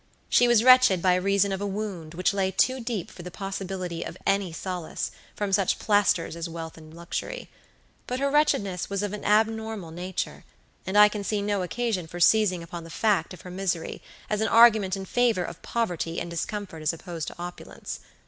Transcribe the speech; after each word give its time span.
She 0.29 0.47
was 0.47 0.63
wretched 0.63 0.99
by 0.99 1.13
reason 1.13 1.51
of 1.51 1.61
a 1.61 1.67
wound 1.67 2.15
which 2.15 2.33
lay 2.33 2.49
too 2.49 2.79
deep 2.79 3.11
for 3.11 3.21
the 3.21 3.29
possibility 3.29 4.01
of 4.03 4.17
any 4.25 4.51
solace 4.51 5.11
from 5.35 5.53
such 5.53 5.77
plasters 5.77 6.35
as 6.35 6.49
wealth 6.49 6.75
and 6.75 6.91
luxury; 6.91 7.51
but 8.07 8.19
her 8.19 8.31
wretchedness 8.31 8.89
was 8.89 9.03
of 9.03 9.13
an 9.13 9.23
abnormal 9.23 9.91
nature, 9.91 10.43
and 10.87 10.97
I 10.97 11.07
can 11.07 11.23
see 11.23 11.43
no 11.43 11.61
occasion 11.61 12.07
for 12.07 12.19
seizing 12.19 12.63
upon 12.63 12.83
the 12.83 12.89
fact 12.89 13.31
of 13.31 13.41
her 13.41 13.51
misery 13.51 14.01
as 14.27 14.41
an 14.41 14.47
argument 14.47 14.97
in 14.97 15.05
favor 15.05 15.43
of 15.43 15.61
poverty 15.61 16.19
and 16.19 16.31
discomfort 16.31 16.81
as 16.81 16.93
opposed 16.93 17.27
to 17.27 17.35
opulence. 17.37 17.99